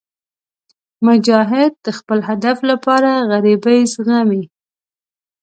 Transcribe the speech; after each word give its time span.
مجاهد 1.07 1.73
د 1.85 1.87
خپل 1.97 2.19
هدف 2.29 2.57
لپاره 2.69 3.11
غریبۍ 3.31 3.79
زغمي. 3.93 4.43